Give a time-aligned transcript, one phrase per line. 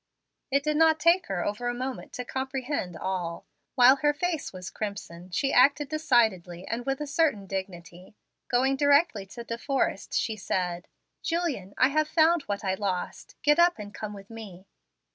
[0.49, 3.45] It did not take her over a moment to comprehend all.
[3.75, 7.05] While her face was crimson, she acted decidedly and with a.
[7.05, 8.15] certain dignity.
[8.49, 10.87] Going directly to De Forrest she said,
[11.21, 13.35] "Julian, I have found what I lost.
[13.43, 14.65] Get up and come with me."